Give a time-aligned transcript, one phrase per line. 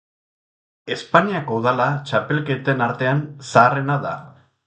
[0.95, 4.17] Espainiako udako txapelketen arteko zaharrena da.